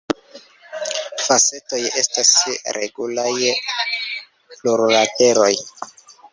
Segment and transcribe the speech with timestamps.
[1.25, 2.33] Facetoj estas
[2.79, 3.29] regulaj
[4.57, 5.55] plurlateroj.